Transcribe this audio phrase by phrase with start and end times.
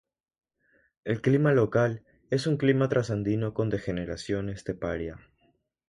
[1.03, 5.19] El clima local es un clima trasandino con degeneración esteparia.